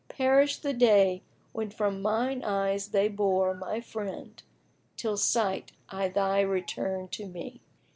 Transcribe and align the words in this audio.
Perish 0.09 0.57
the 0.61 0.73
day, 0.73 1.21
when 1.51 1.69
from 1.69 2.01
mine 2.01 2.43
eyes 2.43 2.87
they 2.87 3.07
bore 3.07 3.53
* 3.53 3.53
My 3.53 3.79
friend, 3.81 4.41
till 4.97 5.15
sight 5.15 5.73
I 5.89 6.07
thy 6.07 6.39
return 6.41 7.07
to 7.09 7.27
me!" 7.27 7.61